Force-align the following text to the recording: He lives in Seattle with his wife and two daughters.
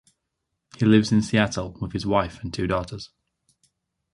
He 0.79 0.85
lives 0.87 1.11
in 1.11 1.21
Seattle 1.21 1.73
with 1.79 1.91
his 1.93 2.07
wife 2.07 2.41
and 2.41 2.51
two 2.51 2.65
daughters. 2.65 3.11